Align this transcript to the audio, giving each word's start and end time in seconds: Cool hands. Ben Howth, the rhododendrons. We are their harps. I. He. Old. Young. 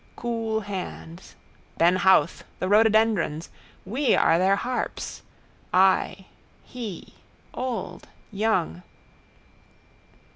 Cool 0.15 0.61
hands. 0.61 1.35
Ben 1.77 1.97
Howth, 1.97 2.43
the 2.57 2.67
rhododendrons. 2.67 3.51
We 3.85 4.15
are 4.15 4.39
their 4.39 4.55
harps. 4.55 5.21
I. 5.71 6.25
He. 6.63 7.13
Old. 7.53 8.07
Young. 8.31 8.81